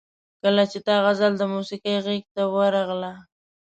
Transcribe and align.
کله 0.41 0.63
چې 0.71 0.77
دا 0.87 0.95
غزل 1.05 1.33
د 1.37 1.43
موسیقۍ 1.53 1.95
غیږ 2.05 2.23
ته 2.35 2.43
ورغله. 2.55 3.13